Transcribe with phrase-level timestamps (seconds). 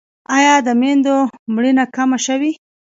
[0.37, 1.17] آیا د میندو
[1.53, 2.51] مړینه کمه شوې؟